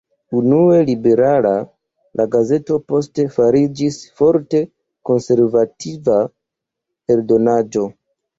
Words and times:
Unue 0.37 0.77
liberala, 0.85 1.51
la 2.21 2.25
gazeto 2.35 2.77
poste 2.93 3.25
fariĝis 3.35 3.99
forte 4.23 4.63
konservativa 5.11 6.17
eldonaĵo. 7.17 7.87